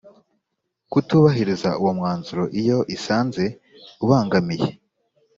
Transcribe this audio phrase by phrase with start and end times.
[0.91, 3.43] kutubahiriza uwo mwanzuro iyo isanze
[4.03, 4.69] ubangamiye